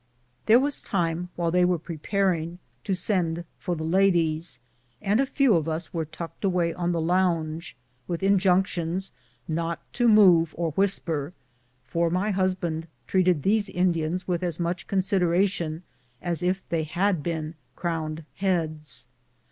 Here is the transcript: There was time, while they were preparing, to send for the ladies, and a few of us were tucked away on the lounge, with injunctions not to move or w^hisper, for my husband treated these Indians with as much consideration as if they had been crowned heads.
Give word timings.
There 0.47 0.59
was 0.59 0.81
time, 0.81 1.29
while 1.35 1.51
they 1.51 1.63
were 1.63 1.77
preparing, 1.77 2.57
to 2.85 2.95
send 2.95 3.45
for 3.59 3.75
the 3.75 3.83
ladies, 3.83 4.59
and 4.99 5.19
a 5.21 5.27
few 5.27 5.53
of 5.55 5.69
us 5.69 5.93
were 5.93 6.05
tucked 6.05 6.43
away 6.43 6.73
on 6.73 6.91
the 6.91 6.99
lounge, 6.99 7.77
with 8.07 8.23
injunctions 8.23 9.11
not 9.47 9.79
to 9.93 10.07
move 10.07 10.55
or 10.57 10.73
w^hisper, 10.73 11.33
for 11.85 12.09
my 12.09 12.31
husband 12.31 12.87
treated 13.05 13.43
these 13.43 13.69
Indians 13.69 14.27
with 14.27 14.41
as 14.41 14.59
much 14.59 14.87
consideration 14.87 15.83
as 16.19 16.41
if 16.41 16.67
they 16.69 16.81
had 16.81 17.21
been 17.21 17.53
crowned 17.75 18.25
heads. 18.37 19.05